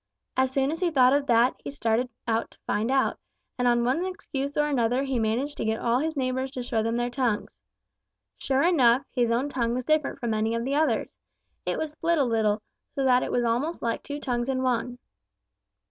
As 0.35 0.49
soon 0.49 0.71
as 0.71 0.79
he 0.79 0.89
thought 0.89 1.13
of 1.13 1.27
that, 1.27 1.53
he 1.59 1.69
started 1.69 2.09
out 2.27 2.49
to 2.49 2.57
find 2.65 2.89
out, 2.89 3.19
and 3.59 3.67
on 3.67 3.83
one 3.83 4.03
excuse 4.03 4.57
or 4.57 4.67
another 4.67 5.03
he 5.03 5.19
managed 5.19 5.57
to 5.57 5.63
get 5.65 5.79
all 5.79 5.99
his 5.99 6.17
neighbors 6.17 6.49
to 6.53 6.63
show 6.63 6.81
him 6.83 6.97
their 6.97 7.11
tongues. 7.11 7.59
Sure 8.35 8.63
enough, 8.63 9.03
his 9.11 9.29
own 9.29 9.47
tongue 9.47 9.75
was 9.75 9.83
different 9.83 10.17
from 10.19 10.33
any 10.33 10.55
of 10.55 10.65
the 10.65 10.73
others. 10.73 11.19
It 11.67 11.77
was 11.77 11.91
split 11.91 12.17
a 12.17 12.23
little, 12.23 12.63
so 12.95 13.03
that 13.03 13.21
it 13.21 13.31
was 13.31 13.43
almost 13.43 13.83
like 13.83 14.01
two 14.01 14.19
tongues 14.19 14.49
in 14.49 14.63
one. 14.63 14.97